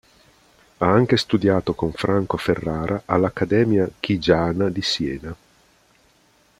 [0.79, 5.35] Ha anche studiato con Franco Ferrara all'Accademia Chigiana di Siena.